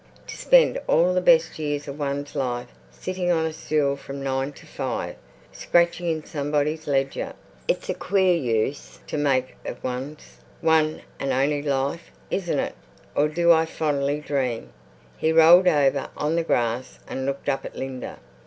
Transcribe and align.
To 0.25 0.35
spend 0.35 0.81
all 0.87 1.13
the 1.13 1.21
best 1.21 1.59
years 1.59 1.87
of 1.87 1.99
one's 1.99 2.33
life 2.33 2.69
sitting 2.89 3.31
on 3.31 3.45
a 3.45 3.53
stool 3.53 3.95
from 3.95 4.23
nine 4.23 4.51
to 4.53 4.65
five, 4.65 5.15
scratching 5.51 6.09
in 6.09 6.25
somebody's 6.25 6.87
ledger! 6.87 7.33
It's 7.67 7.87
a 7.87 7.93
queer 7.93 8.33
use 8.33 8.97
to 9.05 9.15
make 9.19 9.57
of 9.63 9.83
one's... 9.83 10.39
one 10.59 11.03
and 11.19 11.31
only 11.31 11.61
life, 11.61 12.11
isn't 12.31 12.57
it? 12.59 12.73
Or 13.13 13.27
do 13.27 13.51
I 13.51 13.67
fondly 13.67 14.19
dream?" 14.21 14.73
He 15.17 15.31
rolled 15.31 15.67
over 15.67 16.09
on 16.17 16.35
the 16.35 16.41
grass 16.43 16.97
and 17.07 17.27
looked 17.27 17.47
up 17.47 17.63
at 17.63 17.75
Linda. 17.75 18.17